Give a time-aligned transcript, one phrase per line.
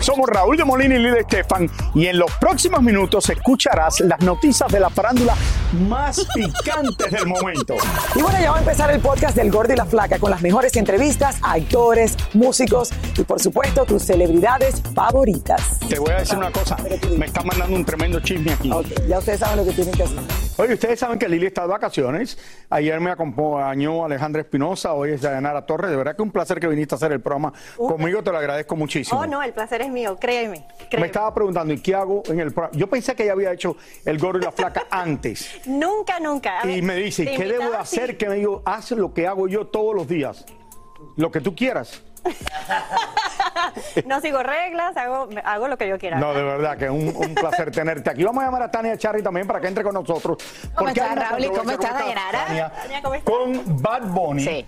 [0.00, 4.70] Somos Raúl de Molina y Lidia Estefan y en los próximos minutos escucharás las noticias
[4.72, 5.34] de la farándula
[5.88, 7.76] más picantes del momento.
[8.14, 10.42] Y bueno, ya va a empezar el podcast del Gordi y la Flaca con las
[10.42, 15.78] mejores entrevistas a actores, músicos y por supuesto tus celebridades favoritas.
[15.88, 16.76] Te voy a decir una cosa,
[17.16, 18.70] me está mandando un tremendo chisme aquí.
[18.72, 20.18] Ok, ya ustedes saben lo que tienen que hacer.
[20.56, 22.36] Oye, ustedes saben que Lili está de vacaciones.
[22.68, 25.90] Ayer me acompañó Alejandra Espinosa, hoy es Dayanara Torres.
[25.90, 28.76] De verdad que un placer que viniste a hacer el programa conmigo, te lo agradezco
[28.76, 29.20] muchísimo.
[29.20, 30.66] Oh, no, el placer es mío, créeme.
[30.80, 31.06] Me créeme.
[31.06, 32.76] estaba preguntando, ¿y qué hago en el programa?
[32.78, 35.50] Yo pensé que ella había hecho el gordo y la flaca antes.
[35.66, 36.60] Nunca, nunca.
[36.60, 38.10] A Y ver, me dice, ¿qué debo de hacer?
[38.12, 38.16] sí.
[38.16, 40.46] Que me dijo, haz lo que hago yo todos los días.
[41.16, 42.02] Lo que tú quieras.
[44.06, 46.18] No sigo reglas, hago, hago lo que yo quiera.
[46.18, 48.24] No, de verdad que es un, un placer tenerte aquí.
[48.24, 50.38] Vamos a llamar a Tania Charry también para que entre con nosotros.
[50.74, 51.44] ¿Cómo estás, Raúl?
[51.44, 52.46] ¿Y cómo estás, Dayanara?
[52.46, 53.34] Tania, Tania, ¿cómo estás?
[53.34, 54.44] Con Bad Bunny.
[54.44, 54.66] Sí.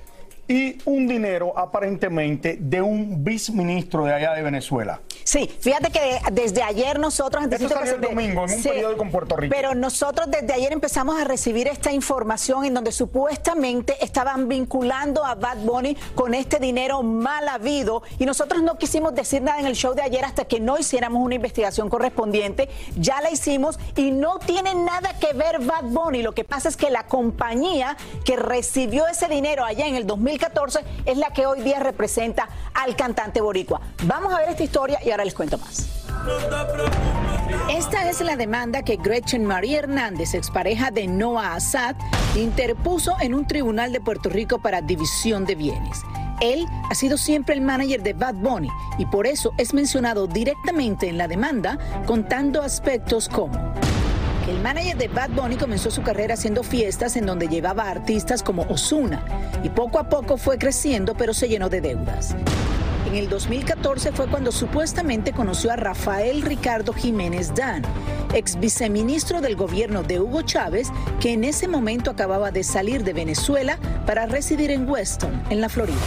[0.52, 5.00] Y un dinero aparentemente de un viceministro de allá de Venezuela.
[5.24, 7.44] Sí, fíjate que desde ayer nosotros...
[7.44, 9.54] Salió el domingo en un periódico en Puerto Rico.
[9.54, 15.34] Pero nosotros desde ayer empezamos a recibir esta información en donde supuestamente estaban vinculando a
[15.34, 19.74] Bad Bunny con este dinero mal habido y nosotros no quisimos decir nada en el
[19.74, 22.68] show de ayer hasta que no hiciéramos una investigación correspondiente.
[22.96, 26.22] Ya la hicimos y no tiene nada que ver Bad Bunny.
[26.22, 30.80] Lo que pasa es que la compañía que recibió ese dinero allá en el 2014
[31.06, 33.80] es la que hoy día representa al cantante boricua.
[34.04, 35.86] Vamos a ver esta historia y ahora les cuento más.
[37.70, 41.96] Esta es la demanda que Gretchen Marie Hernández, expareja de Noah Assad,
[42.36, 46.02] interpuso en un tribunal de Puerto Rico para división de bienes.
[46.40, 48.68] Él ha sido siempre el manager de Bad Bunny
[48.98, 53.72] y por eso es mencionado directamente en la demanda contando aspectos como
[54.48, 58.62] el manager de Bad Bunny comenzó su carrera haciendo fiestas en donde llevaba artistas como
[58.62, 59.24] Osuna
[59.62, 62.34] y poco a poco fue creciendo pero se llenó de deudas.
[63.12, 67.82] En el 2014 fue cuando supuestamente conoció a Rafael Ricardo Jiménez Dan,
[68.32, 70.90] ex viceministro del gobierno de Hugo Chávez,
[71.20, 75.68] que en ese momento acababa de salir de Venezuela para residir en Weston, en la
[75.68, 76.00] Florida.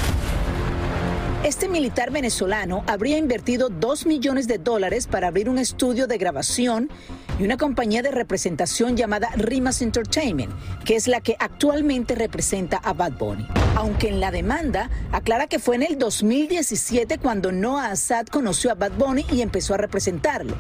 [1.46, 6.90] Este militar venezolano habría invertido 2 millones de dólares para abrir un estudio de grabación
[7.38, 10.52] y una compañía de representación llamada Rimas Entertainment,
[10.86, 13.46] que es la que actualmente representa a Bad Bunny.
[13.76, 18.74] Aunque en la demanda aclara que fue en el 2017 cuando Noah Assad conoció a
[18.74, 20.56] Bad Bunny y empezó a representarlo.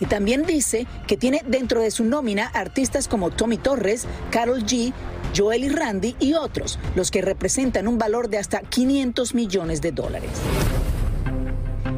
[0.00, 4.92] Y también dice que tiene dentro de su nómina artistas como Tommy Torres, Carol G,
[5.36, 9.92] Joel y Randy y otros, los que representan un valor de hasta 500 millones de
[9.92, 10.30] dólares.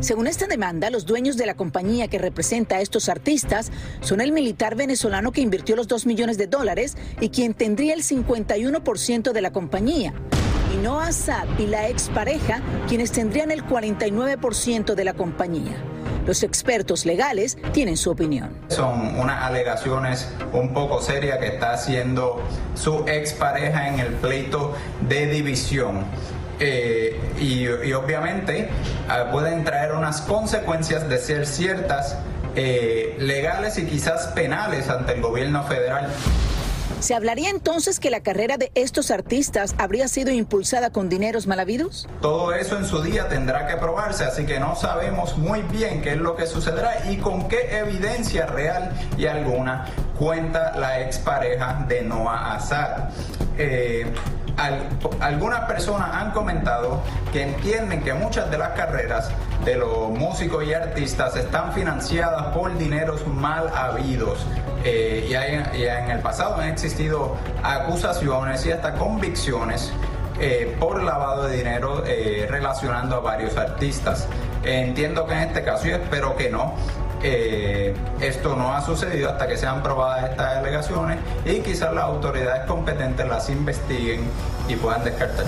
[0.00, 3.70] Según esta demanda, los dueños de la compañía que representa a estos artistas
[4.00, 8.03] son el militar venezolano que invirtió los 2 millones de dólares y quien tendría el
[8.03, 10.12] 51% de la compañía.
[10.75, 15.76] Y no Assad y la expareja, quienes tendrían el 49% de la compañía.
[16.26, 18.50] Los expertos legales tienen su opinión.
[18.69, 22.40] Son unas alegaciones un poco serias que está haciendo
[22.74, 24.74] su expareja en el pleito
[25.08, 26.04] de división.
[26.60, 28.69] Eh, y, obviamente
[29.08, 32.16] ah, pueden traer unas consecuencias de ser ciertas,
[32.54, 36.08] eh, legales y quizás penales ante el gobierno federal.
[37.00, 41.61] ¿Se hablaría entonces que la carrera de estos artistas habría sido impulsada con dineros mal
[41.61, 42.09] habidos?
[42.21, 46.12] Todo eso en su día tendrá que probarse, así que no sabemos muy bien qué
[46.12, 49.87] es lo que sucederá y con qué evidencia real y alguna
[50.19, 53.11] cuenta la expareja de Noah Assad.
[53.59, 54.06] Eh,
[54.56, 54.88] al-
[55.20, 57.00] algunas personas han comentado
[57.32, 59.31] que entienden que muchas de las carreras
[59.64, 64.44] de los músicos y artistas están financiadas por dineros mal habidos.
[64.84, 69.93] Eh, y, hay- y en el pasado han existido acusaciones y hasta convicciones
[70.40, 74.26] eh, por lavado de dinero eh, relacionando a varios artistas.
[74.64, 76.75] Entiendo que en este caso, y espero que no,
[77.22, 82.64] eh, esto no ha sucedido hasta que sean probadas estas alegaciones y quizás las autoridades
[82.66, 84.22] competentes las investiguen
[84.69, 85.46] y puedan descartar.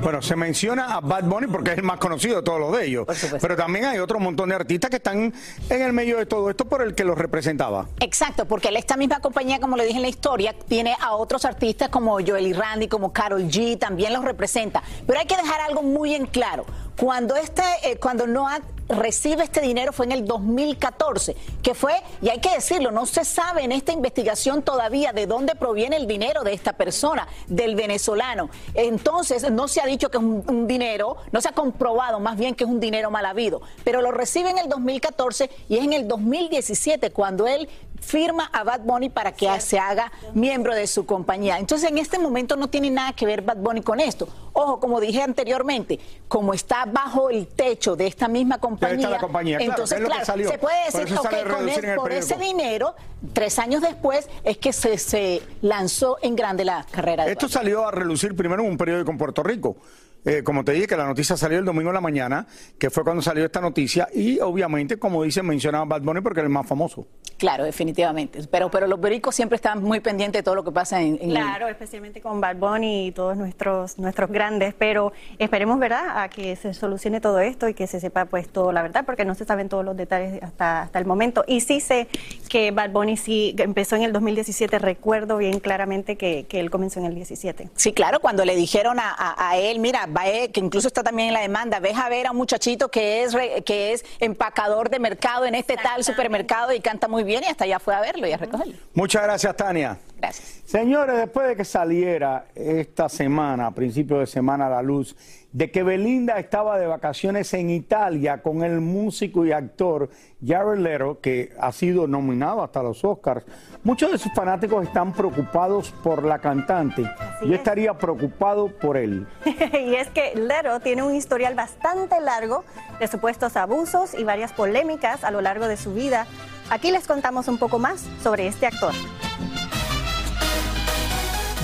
[0.00, 2.86] Bueno, se menciona a Bad Bunny porque es el más conocido de todos los de
[2.86, 3.06] ellos.
[3.40, 5.34] Pero también hay otro montón de artistas que están
[5.68, 7.86] en el medio de todo esto por el que los representaba.
[8.00, 11.88] Exacto, porque esta misma compañía, como le dije en la historia, tiene a otros artistas
[11.88, 14.82] como Joel y Randy, como Carol G, también los representa.
[15.06, 16.64] Pero hay que dejar algo muy en claro.
[16.96, 22.28] Cuando este, eh, cuando Noah recibe este dinero fue en el 2014, que fue, y
[22.28, 26.44] hay que decirlo, no se sabe en esta investigación todavía de dónde proviene el dinero
[26.44, 28.50] de esta persona, del venezolano.
[28.74, 32.36] Entonces, no se ha dicho que es un, un dinero, no se ha comprobado más
[32.36, 35.84] bien que es un dinero mal habido, pero lo recibe en el 2014 y es
[35.84, 37.68] en el 2017 cuando él
[38.00, 41.58] firma a Bad Bunny para que se haga miembro de su compañía.
[41.58, 44.28] Entonces, en este momento no tiene nada que ver Bad Bunny con esto.
[44.52, 45.98] Ojo, como dije anteriormente,
[46.28, 50.08] como está bajo el techo de esta misma compañía, la compañía, claro, entonces, que es
[50.08, 50.50] lo que claro, salió.
[50.50, 52.94] se puede Por decir, eso ok, sale a con el por ese dinero,
[53.32, 57.86] tres años después, es que se, se lanzó en grande la carrera de Esto salió
[57.86, 59.76] a relucir primero en un periódico en Puerto Rico.
[60.24, 63.04] Eh, como te dije, que la noticia salió el domingo en la mañana, que fue
[63.04, 66.66] cuando salió esta noticia, y obviamente, como dicen, mencionaban Bad Bunny porque es el más
[66.66, 67.06] famoso.
[67.38, 68.40] Claro, definitivamente.
[68.50, 71.30] Pero, pero los pericos siempre están muy pendientes de todo lo que pasa en, en
[71.30, 76.56] Claro, especialmente con Bad Bunny y todos nuestros nuestros grandes, pero esperemos, ¿verdad?, a que
[76.56, 79.44] se solucione todo esto y que se sepa pues todo la verdad, porque no se
[79.44, 81.44] saben todos los detalles hasta, hasta el momento.
[81.46, 82.08] Y sí sé
[82.48, 87.00] que Bad Bunny sí empezó en el 2017, recuerdo bien claramente que, que él comenzó
[87.00, 87.68] en el 17.
[87.74, 91.02] Sí, claro, cuando le dijeron a, a- a él, mira, va, eh, que incluso está
[91.02, 94.04] también en la demanda, ves a ver a un muchachito que es re- que es
[94.20, 97.94] empacador de mercado en este tal supermercado y canta muy bien y hasta allá fue
[97.94, 98.74] a verlo y a recogerlo.
[98.94, 99.98] Muchas gracias, Tania.
[100.16, 100.62] Gracias.
[100.64, 105.14] Señores, después de que saliera esta semana, a principio de semana, a la luz,
[105.52, 110.10] de que Belinda estaba de vacaciones en Italia con el músico y actor
[110.44, 113.46] Jared Leto, que ha sido nominado hasta los Oscars,
[113.82, 117.04] muchos de sus fanáticos están preocupados por la cantante.
[117.42, 119.26] Yo estaría preocupado por él.
[119.46, 122.64] y es que Lero tiene un historial bastante largo
[123.00, 126.26] de supuestos abusos y varias polémicas a lo largo de su vida.
[126.70, 128.92] Aquí les contamos un poco más sobre este actor.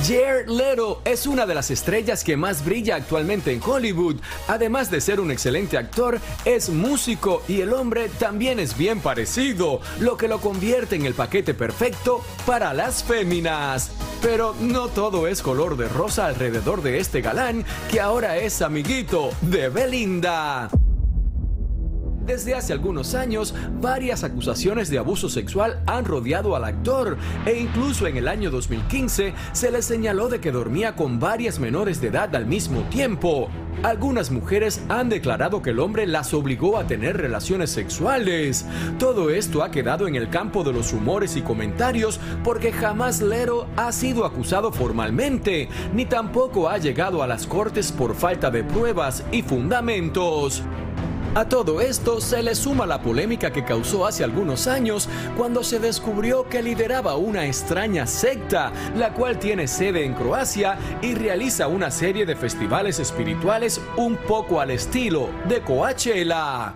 [0.06, 4.16] Jared Leto es una de las estrellas que más brilla actualmente en Hollywood.
[4.48, 9.80] Además de ser un excelente actor, es músico y el hombre también es bien parecido,
[10.00, 13.92] lo que lo convierte en el paquete perfecto para las féminas.
[14.20, 19.30] Pero no todo es color de rosa alrededor de este galán que ahora es amiguito
[19.40, 20.68] de Belinda.
[22.26, 28.06] Desde hace algunos años, varias acusaciones de abuso sexual han rodeado al actor e incluso
[28.06, 32.34] en el año 2015 se le señaló de que dormía con varias menores de edad
[32.36, 33.48] al mismo tiempo.
[33.82, 38.64] Algunas mujeres han declarado que el hombre las obligó a tener relaciones sexuales.
[39.00, 43.66] Todo esto ha quedado en el campo de los rumores y comentarios porque jamás Lero
[43.76, 49.24] ha sido acusado formalmente, ni tampoco ha llegado a las cortes por falta de pruebas
[49.32, 50.62] y fundamentos.
[51.34, 55.78] A todo esto se le suma la polémica que causó hace algunos años cuando se
[55.78, 61.90] descubrió que lideraba una extraña secta, la cual tiene sede en Croacia y realiza una
[61.90, 66.74] serie de festivales espirituales un poco al estilo de Coachella.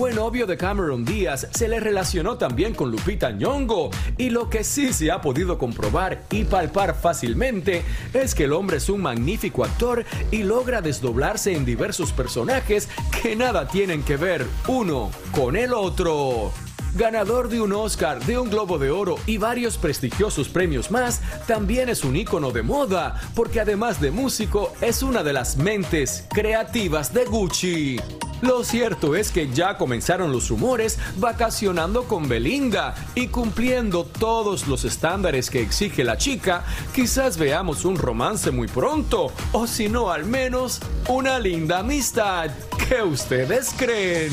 [0.00, 4.64] Fue novio de Cameron Díaz, se le relacionó también con Lupita Nyong'o y lo que
[4.64, 7.82] sí se ha podido comprobar y palpar fácilmente
[8.14, 12.88] es que el hombre es un magnífico actor y logra desdoblarse en diversos personajes
[13.20, 16.50] que nada tienen que ver uno con el otro.
[16.94, 21.90] Ganador de un Oscar, de un Globo de Oro y varios prestigiosos premios más, también
[21.90, 27.12] es un ícono de moda, porque además de músico, es una de las mentes creativas
[27.12, 28.00] de Gucci.
[28.42, 34.84] Lo cierto es que ya comenzaron los rumores vacacionando con Belinda y cumpliendo todos los
[34.84, 40.24] estándares que exige la chica, quizás veamos un romance muy pronto, o si no al
[40.24, 42.50] menos una linda amistad.
[42.88, 44.32] ¿Qué ustedes creen?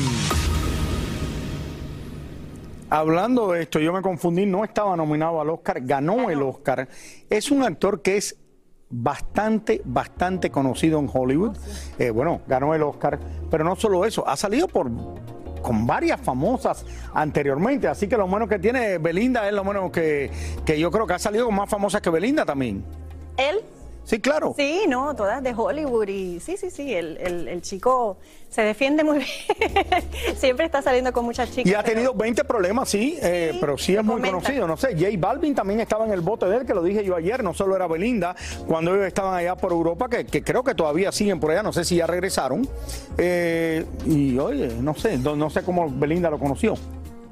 [2.90, 6.88] Hablando de esto, yo me confundí, no estaba nominado al Oscar, ganó el Oscar.
[7.28, 8.38] Es un actor que es
[8.90, 11.56] bastante, bastante conocido en Hollywood.
[11.98, 13.18] Eh, bueno, ganó el Oscar,
[13.50, 14.90] pero no solo eso, ha salido por
[15.62, 17.88] con varias famosas anteriormente.
[17.88, 20.30] Así que lo bueno que tiene Belinda es lo bueno que,
[20.64, 22.84] que yo creo que ha salido con más famosas que Belinda también.
[23.36, 23.60] Él
[24.08, 24.54] Sí, claro.
[24.56, 28.16] Sí, no, todas de Hollywood y sí, sí, sí, el, el- el chico
[28.48, 30.34] se defiende muy bien.
[30.38, 31.70] Siempre está saliendo con muchas chicas.
[31.70, 34.38] Y ha pero- tenido 20 problemas, sí, eh, pero sí es muy comenta.
[34.38, 34.66] conocido.
[34.66, 37.16] No sé, J Balvin también estaba en el bote de él, que lo dije yo
[37.16, 38.34] ayer, no solo era Belinda,
[38.66, 41.74] cuando ellos estaban allá por Europa, que, que creo que todavía siguen por allá, no
[41.74, 42.66] sé si ya regresaron.
[43.18, 46.76] Eh, y oye, no sé, no, no sé cómo Belinda lo conoció.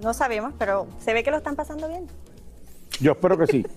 [0.02, 2.06] No sabemos, pero se ve que lo están pasando bien.
[3.00, 3.66] Yo espero que sí.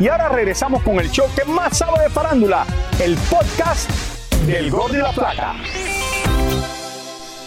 [0.00, 2.66] Y ahora regresamos con el show que más sabe de farándula,
[3.00, 3.88] el podcast
[4.44, 5.54] del Gordo y la Plata.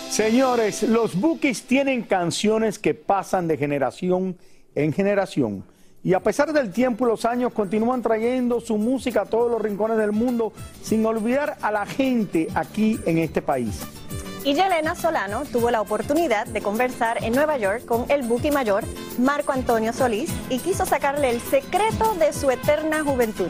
[0.10, 4.38] Señores, los Bookies tienen canciones que pasan de generación
[4.76, 5.66] en generación.
[6.06, 9.62] Y a pesar del tiempo y los años, continúan trayendo su música a todos los
[9.62, 13.82] rincones del mundo, sin olvidar a la gente aquí en este país.
[14.48, 18.86] Y Yelena Solano tuvo la oportunidad de conversar en Nueva York con el buque mayor
[19.18, 23.50] Marco Antonio Solís y quiso sacarle el secreto de su eterna juventud.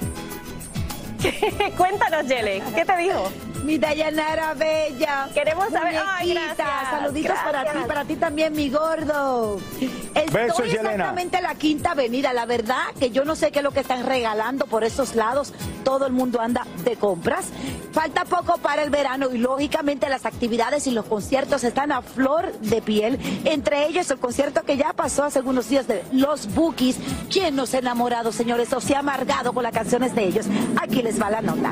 [1.77, 3.31] Cuéntanos, Yele, ¿qué te dijo?
[3.63, 5.29] Mi Dayanara Bella.
[5.33, 5.95] Queremos saber.
[6.05, 9.59] Ay, gracias, Saluditos para ti, para ti también, mi gordo.
[10.15, 12.33] Estoy Besos, exactamente en la quinta avenida.
[12.33, 15.53] La verdad que yo no sé qué es lo que están regalando por esos lados.
[15.83, 17.51] Todo el mundo anda de compras.
[17.91, 22.51] Falta poco para el verano y lógicamente las actividades y los conciertos están a flor
[22.59, 23.19] de piel.
[23.45, 26.97] Entre ellos el concierto que ya pasó hace algunos días de Los Bookies.
[27.31, 30.45] ¿Quién no se ha enamorado, señores, o se ha amargado con las canciones de ellos?
[30.81, 31.71] Aquí les va la nota.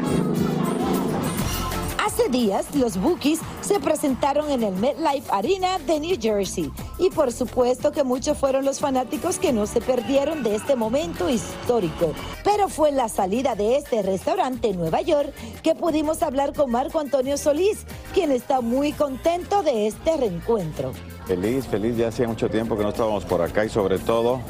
[2.05, 6.71] Hace días, los Bookies se presentaron en el MetLife Arena de New Jersey.
[6.99, 11.27] Y por supuesto que muchos fueron los fanáticos que no se perdieron de este momento
[11.27, 12.13] histórico.
[12.43, 15.33] Pero fue en la salida de este restaurante en Nueva York
[15.63, 20.91] que pudimos hablar con Marco Antonio Solís, quien está muy contento de este reencuentro.
[21.25, 24.41] Feliz, feliz, ya hacía mucho tiempo que no estábamos por acá y sobre todo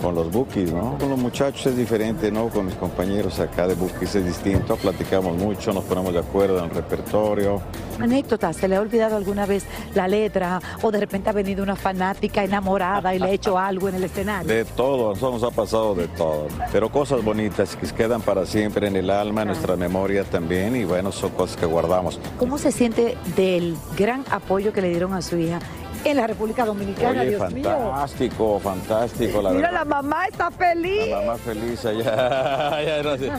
[0.00, 0.96] con los bookies, ¿no?
[0.98, 2.48] Con los muchachos es diferente, ¿no?
[2.48, 6.64] Con mis compañeros acá de bookies es distinto, platicamos mucho, nos ponemos de acuerdo en
[6.64, 7.60] el repertorio.
[7.98, 11.76] Anécdota, ¿se le ha olvidado alguna vez la letra o de repente ha venido una
[11.76, 14.48] fanática enamorada y le ha hecho algo en el escenario?
[14.48, 18.96] De todo, nos ha pasado de todo, pero cosas bonitas que quedan para siempre en
[18.96, 22.20] el alma, en nuestra memoria también y bueno, son cosas que guardamos.
[22.38, 25.60] ¿Cómo se siente del gran apoyo que le dieron a su hija
[26.04, 27.22] en la República Dominicana?
[27.22, 27.64] Oye, Dios mío.
[27.70, 29.85] fantástico, fantástico, la Mira, verdad.
[29.86, 31.08] Mamá está feliz.
[31.08, 32.82] La mamá feliz allá.
[32.86, 33.30] Ya no sé.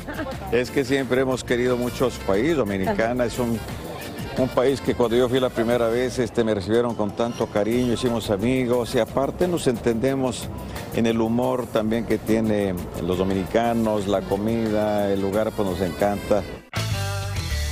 [0.51, 2.55] Es que siempre hemos querido mucho su país.
[2.55, 3.59] Dominicana es un,
[4.37, 7.93] un país que cuando yo fui la primera vez este, me recibieron con tanto cariño,
[7.93, 10.47] hicimos amigos y aparte nos entendemos
[10.95, 16.43] en el humor también que tienen los dominicanos, la comida, el lugar pues nos encanta.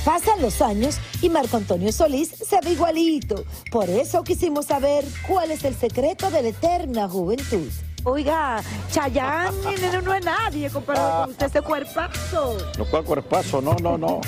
[0.04, 3.44] Pasan los años y Marco Antonio Solís se ve igualito.
[3.72, 7.68] Por eso quisimos saber cuál es el secreto de la eterna juventud.
[8.08, 9.50] Oiga, Chayanne
[9.92, 12.56] no, no es nadie comparado con usted, ese cuerpazo.
[12.78, 14.20] Lo cual cuerpazo, no, no, no.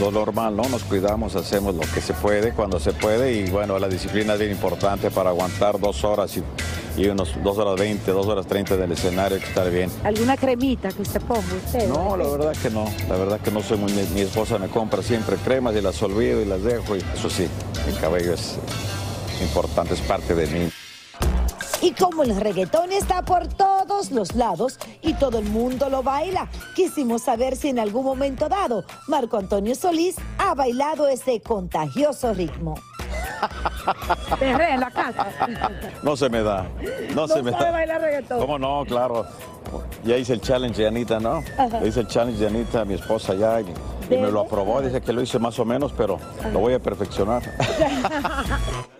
[0.00, 0.64] Lo normal, ¿no?
[0.68, 4.40] Nos cuidamos, hacemos lo que se puede cuando se puede y bueno, la disciplina es
[4.40, 6.42] bien importante para aguantar dos horas y
[6.96, 9.88] y unos 2 horas 20, 2 horas 30 del escenario, que estar bien.
[10.02, 11.88] ¿Alguna cremita que usted ponga usted?
[11.88, 15.00] No, la verdad que no, la verdad que no soy muy, mi esposa me compra
[15.00, 17.46] siempre cremas y las olvido y las dejo y eso sí,
[17.86, 18.58] el cabello es
[19.40, 20.68] importante, es parte de mí.
[21.80, 26.48] Y como el reggaetón está por todos los lados y todo el mundo lo baila,
[26.74, 32.74] quisimos saber si en algún momento dado Marco Antonio Solís ha bailado ese contagioso ritmo.
[34.40, 35.28] en la casa.
[36.02, 36.66] No se me da,
[37.14, 37.70] no, se me sabe da.
[37.70, 38.40] bailar reggaetón.
[38.40, 38.84] ¿Cómo no?
[38.84, 39.26] Claro.
[40.04, 41.42] Ya hice el challenge de Anita, ¿no?
[41.56, 41.80] Ajá.
[41.80, 43.66] Le hice el challenge de Anita, mi esposa ya, y,
[44.10, 44.80] y me lo aprobó.
[44.80, 46.18] Dice que lo hice más o menos, pero
[46.52, 47.42] lo voy a perfeccionar.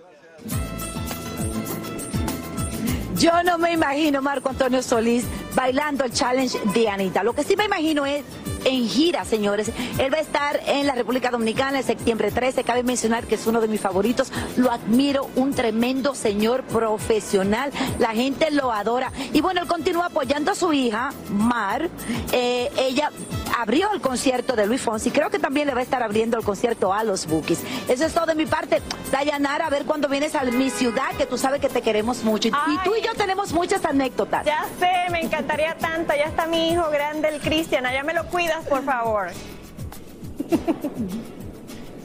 [3.18, 5.24] Yo no me imagino Marco Antonio Solís
[5.56, 7.24] bailando el challenge de Anita.
[7.24, 8.22] Lo que sí me imagino es
[8.64, 9.72] en gira, señores.
[9.98, 12.62] Él va a estar en la República Dominicana el septiembre 13.
[12.62, 14.30] Cabe mencionar que es uno de mis favoritos.
[14.56, 17.72] Lo admiro, un tremendo señor profesional.
[17.98, 19.10] La gente lo adora.
[19.32, 21.90] Y bueno, él continúa apoyando a su hija, Mar.
[22.30, 23.10] Eh, ella
[23.56, 25.10] abrió el concierto de Luis Fonsi.
[25.10, 27.60] Creo que también le va a estar abriendo el concierto a los Bookies.
[27.88, 28.82] Eso es todo de mi parte.
[29.12, 32.48] Dayanara, a ver cuando vienes a mi ciudad, que tú sabes que te queremos mucho.
[32.48, 34.44] Y- y tú y yo tenemos muchas anécdotas.
[34.44, 36.12] Ya sé, me encantaría tanto.
[36.14, 37.86] Ya está mi hijo grande, el Cristian.
[37.86, 39.28] Allá me lo cuidas, por favor.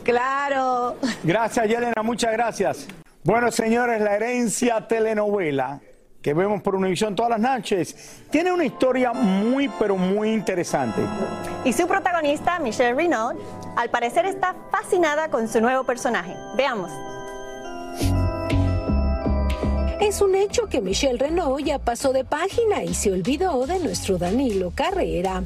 [0.03, 0.97] Claro.
[1.23, 2.87] Gracias, Yelena, muchas gracias.
[3.23, 5.79] Bueno, señores, la herencia telenovela
[6.23, 11.01] que vemos por Univisión todas las noches tiene una historia muy, pero muy interesante.
[11.65, 13.35] Y su protagonista, Michelle Renaud,
[13.75, 16.33] al parecer está fascinada con su nuevo personaje.
[16.55, 16.91] Veamos.
[20.03, 24.17] Es un hecho que Michelle Renault ya pasó de página y se olvidó de nuestro
[24.17, 25.43] Danilo Carrera.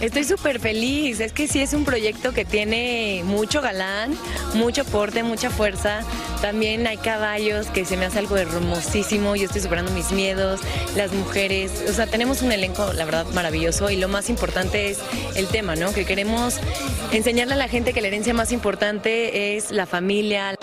[0.00, 4.16] Estoy súper feliz, es que sí es un proyecto que tiene mucho galán,
[4.54, 6.00] mucho porte, mucha fuerza.
[6.40, 10.60] También hay caballos que se me hace algo hermosísimo, yo estoy superando mis miedos,
[10.96, 15.00] las mujeres, o sea, tenemos un elenco, la verdad, maravilloso y lo más importante es
[15.34, 15.92] el tema, ¿no?
[15.92, 16.56] Que queremos
[17.12, 20.54] enseñarle a la gente que la herencia más importante es la familia.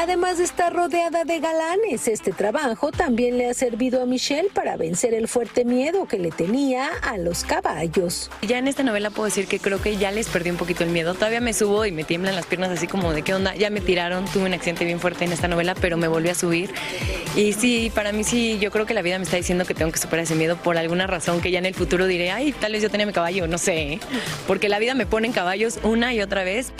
[0.00, 4.76] Además de estar rodeada de galanes, este trabajo también le ha servido a Michelle para
[4.76, 8.30] vencer el fuerte miedo que le tenía a los caballos.
[8.42, 10.90] Ya en esta novela puedo decir que creo que ya les perdí un poquito el
[10.90, 11.14] miedo.
[11.14, 13.56] Todavía me subo y me tiemblan las piernas así como de qué onda.
[13.56, 16.36] Ya me tiraron, tuve un accidente bien fuerte en esta novela, pero me volví a
[16.36, 16.70] subir.
[17.34, 19.90] Y sí, para mí sí, yo creo que la vida me está diciendo que tengo
[19.90, 22.70] que superar ese miedo por alguna razón que ya en el futuro diré, ay, tal
[22.70, 23.94] vez yo tenía mi caballo, no sé.
[23.94, 24.00] ¿eh?
[24.46, 26.72] Porque la vida me pone en caballos una y otra vez.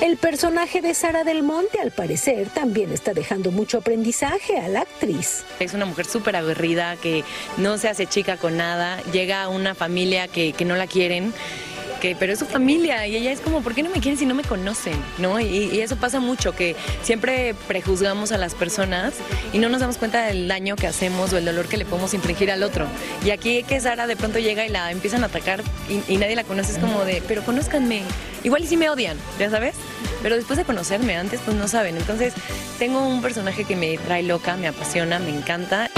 [0.00, 4.80] El personaje de Sara del Monte, al parecer, también está dejando mucho aprendizaje a la
[4.80, 5.44] actriz.
[5.58, 7.22] Es una mujer súper aguerrida que
[7.58, 11.34] no se hace chica con nada, llega a una familia que, que no la quieren.
[12.00, 14.34] Pero es su familia y ella es como, ¿por qué no me quieren si no
[14.34, 14.94] me conocen?
[15.18, 15.38] ¿No?
[15.38, 19.14] Y, y eso pasa mucho, que siempre prejuzgamos a las personas
[19.52, 22.14] y no nos damos cuenta del daño que hacemos o el dolor que le podemos
[22.14, 22.86] infligir al otro.
[23.24, 26.36] Y aquí que Sara de pronto llega y la empiezan a atacar y, y nadie
[26.36, 28.02] la conoce, es como de, pero conózcanme.
[28.42, 29.74] Igual y sí me odian, ya sabes,
[30.22, 31.96] pero después de conocerme antes, pues no saben.
[31.98, 32.32] Entonces,
[32.78, 35.90] tengo un personaje que me trae loca, me apasiona, me encanta.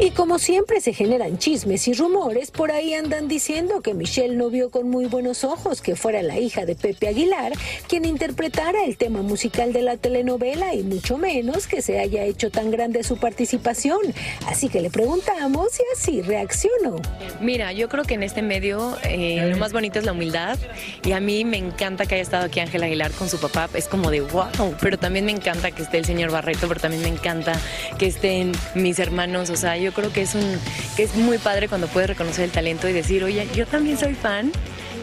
[0.00, 4.48] Y como siempre se generan chismes y rumores, por ahí andan diciendo que Michelle no
[4.48, 7.52] vio con muy buenos ojos que fuera la hija de Pepe Aguilar
[7.88, 12.50] quien interpretara el tema musical de la telenovela y mucho menos que se haya hecho
[12.50, 13.98] tan grande su participación.
[14.46, 17.02] Así que le preguntamos y así reaccionó.
[17.40, 20.58] Mira, yo creo que en este medio eh, lo más bonito es la humildad
[21.04, 23.88] y a mí me encanta que haya estado aquí Ángel Aguilar con su papá, es
[23.88, 27.08] como de wow, pero también me encanta que esté el señor Barreto, pero también me
[27.08, 27.60] encanta
[27.98, 30.58] que estén mis hermanos, o sea, yo creo que es un
[30.96, 34.14] que es muy padre cuando puedes reconocer el talento y decir, oye, yo también soy
[34.14, 34.52] fan.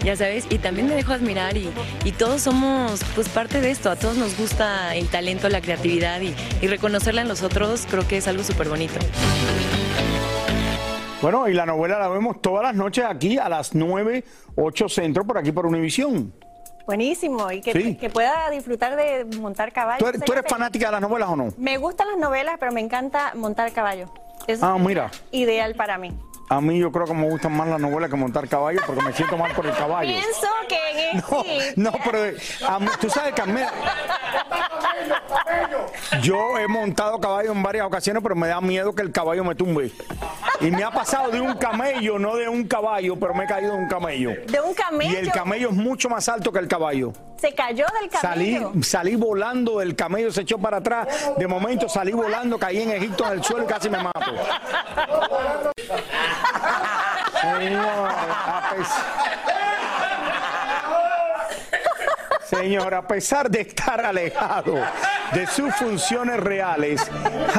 [0.03, 1.71] Ya sabes, y también me dejo admirar y,
[2.03, 6.21] y todos somos pues parte de esto, a todos nos gusta el talento, la creatividad
[6.21, 8.99] y, y reconocerla en los otros creo que es algo súper bonito.
[11.21, 14.23] Bueno, y la novela la vemos todas las noches aquí a las 9,
[14.55, 16.33] 8 centro, por aquí por Univisión.
[16.85, 17.51] Buenísimo.
[17.51, 17.95] Y que, Sí.
[17.95, 19.97] que pueda disfrutar de montar caballo.
[19.97, 21.51] ¿Tú eres, tú eres fanática de las novelas o no?
[21.57, 24.11] Me gustan las novelas, pero me encanta montar caballo.
[24.47, 25.11] Eso Ah, es mira.
[25.31, 26.11] ideal para mí.
[26.47, 29.11] A mí yo creo que me gustan más las novelas que montar caballo porque me
[29.13, 30.11] siento mal por el caballo.
[30.11, 31.59] Pienso que en No, sí.
[31.75, 33.61] no, pero a mí- tú sabes que a mí-
[36.21, 39.55] yo he montado caballo en varias ocasiones, pero me da miedo que el caballo me
[39.55, 39.91] tumbe.
[40.61, 43.73] Y me ha pasado de un camello, no de un caballo, pero me he caído
[43.73, 44.31] de un camello.
[44.47, 45.13] De un camello.
[45.13, 47.11] Y el camello es mucho más alto que el caballo.
[47.37, 48.83] Se cayó del Salí, camello.
[48.83, 51.07] salí volando, el camello se echó para atrás.
[51.37, 54.31] De momento salí volando, caí en Egipto en el suelo y casi me mato.
[57.41, 58.89] Señor, a pes-
[62.49, 64.75] Señor, a pesar de estar alejado
[65.33, 67.01] de sus funciones reales,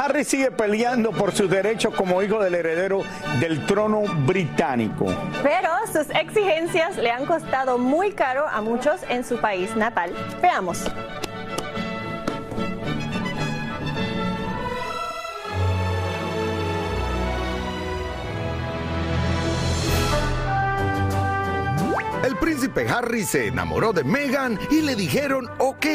[0.00, 3.02] Harry sigue peleando por sus derechos como hijo del heredero
[3.40, 5.06] del trono británico.
[5.42, 10.12] Pero sus exigencias le han costado muy caro a muchos en su país natal.
[10.40, 10.84] Veamos.
[22.84, 25.86] Harry se enamoró de Meghan y le dijeron ok.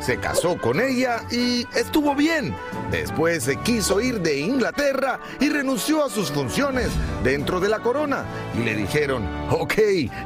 [0.00, 2.54] Se casó con ella y estuvo bien.
[2.90, 6.90] Después se quiso ir de Inglaterra y renunció a sus funciones
[7.24, 8.24] dentro de la corona.
[8.56, 9.74] Y le dijeron, ok,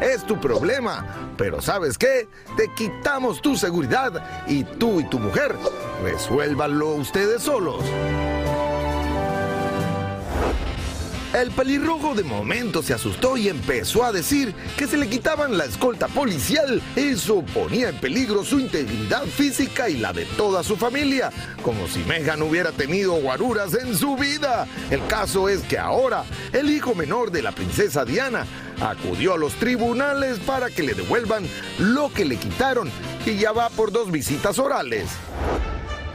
[0.00, 1.32] es tu problema.
[1.36, 2.28] Pero ¿sabes qué?
[2.56, 5.56] Te quitamos tu seguridad y tú y tu mujer
[6.02, 7.84] resuélvanlo ustedes solos.
[11.34, 15.64] El pelirrojo de momento se asustó y empezó a decir que se le quitaban la
[15.64, 16.82] escolta policial.
[16.94, 21.30] Eso ponía en peligro su integridad física y la de toda su familia,
[21.62, 24.66] como si Meghan hubiera tenido guaruras en su vida.
[24.90, 28.44] El caso es que ahora el hijo menor de la princesa Diana
[28.82, 31.46] acudió a los tribunales para que le devuelvan
[31.78, 32.90] lo que le quitaron
[33.24, 35.08] y ya va por dos visitas orales.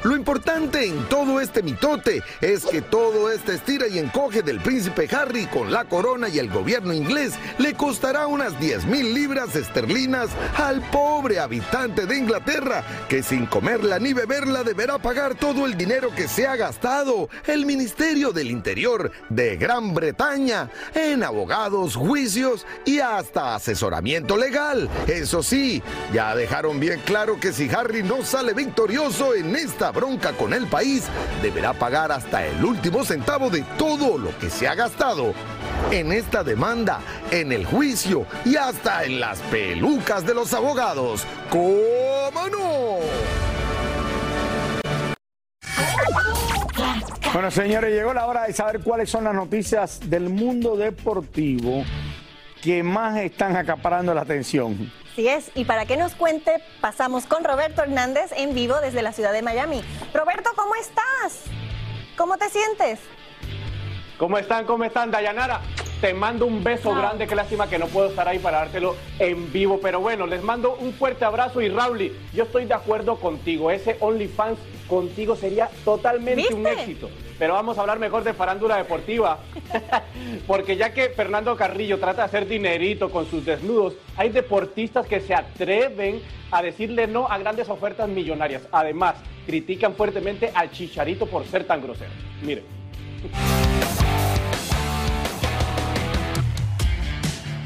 [0.03, 5.09] Lo importante en todo este mitote es que todo este estira y encoge del príncipe
[5.11, 10.29] Harry con la corona y el gobierno inglés le costará unas 10 mil libras esterlinas
[10.55, 16.13] al pobre habitante de Inglaterra, que sin comerla ni beberla deberá pagar todo el dinero
[16.13, 22.99] que se ha gastado el Ministerio del Interior de Gran Bretaña en abogados, juicios y
[22.99, 24.89] hasta asesoramiento legal.
[25.07, 25.81] Eso sí,
[26.13, 30.67] ya dejaron bien claro que si Harry no sale victorioso en esta bronca con el
[30.67, 31.07] país,
[31.41, 35.33] deberá pagar hasta el último centavo de todo lo que se ha gastado
[35.89, 36.99] en esta demanda,
[37.31, 41.25] en el juicio y hasta en las pelucas de los abogados.
[41.49, 42.97] ¿Cómo no?
[47.33, 51.83] Bueno, señores, llegó la hora de saber cuáles son las noticias del mundo deportivo
[52.61, 54.91] que más están acaparando la atención.
[55.17, 59.11] Así es, y para que nos cuente, pasamos con Roberto Hernández en vivo desde la
[59.13, 59.81] ciudad de Miami.
[60.13, 61.41] Roberto, ¿cómo estás?
[62.15, 62.99] ¿Cómo te sientes?
[64.19, 64.65] ¿Cómo están?
[64.65, 65.61] ¿Cómo están, Dayanara?
[66.01, 69.51] Te mando un beso grande, qué lástima que no puedo estar ahí para dártelo en
[69.51, 73.71] vivo, pero bueno, les mando un fuerte abrazo y Rauli, yo estoy de acuerdo contigo,
[73.71, 77.09] ese OnlyFans contigo sería totalmente un éxito.
[77.37, 79.39] Pero vamos a hablar mejor de farándula deportiva,
[80.47, 85.19] porque ya que Fernando Carrillo trata de hacer dinerito con sus desnudos, hay deportistas que
[85.19, 88.63] se atreven a decirle no a grandes ofertas millonarias.
[88.71, 92.11] Además, critican fuertemente al Chicharito por ser tan grosero.
[92.41, 92.65] Miren.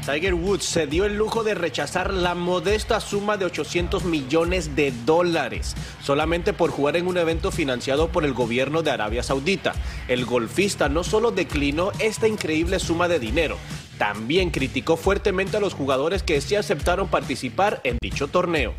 [0.04, 4.92] Tiger Woods se dio el lujo de rechazar la modesta suma de 800 millones de
[5.06, 9.74] dólares solamente por jugar en un evento financiado por el gobierno de Arabia Saudita.
[10.08, 13.56] El golfista no solo declinó esta increíble suma de dinero,
[13.96, 18.74] también criticó fuertemente a los jugadores que sí aceptaron participar en dicho torneo.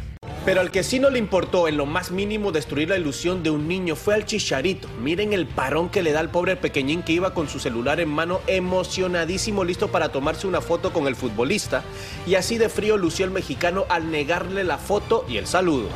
[0.46, 3.50] Pero al que sí no le importó en lo más mínimo destruir la ilusión de
[3.50, 4.90] un niño fue al chicharito.
[5.02, 8.10] Miren el parón que le da al pobre pequeñín que iba con su celular en
[8.10, 11.82] mano emocionadísimo listo para tomarse una foto con el futbolista.
[12.28, 15.88] Y así de frío lució el mexicano al negarle la foto y el saludo.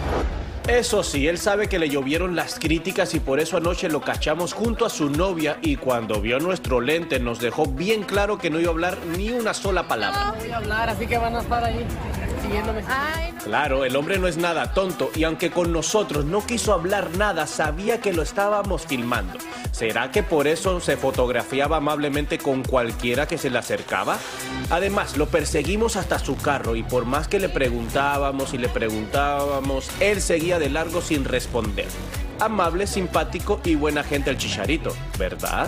[0.65, 4.53] Eso sí, él sabe que le llovieron las críticas y por eso anoche lo cachamos
[4.53, 8.59] junto a su novia y cuando vio nuestro lente nos dejó bien claro que no
[8.59, 10.35] iba a hablar ni una sola palabra.
[10.45, 11.85] No a hablar, así que van a estar ahí
[13.43, 17.47] Claro, el hombre no es nada tonto y aunque con nosotros no quiso hablar nada,
[17.47, 19.39] sabía que lo estábamos filmando.
[19.71, 24.17] ¿Será que por eso se fotografiaba amablemente con cualquiera que se le acercaba?
[24.69, 29.89] Además, lo perseguimos hasta su carro y por más que le preguntábamos y le preguntábamos,
[29.99, 31.87] él seguía de largo sin responder.
[32.39, 35.67] Amable, simpático y buena gente el chicharito, ¿verdad?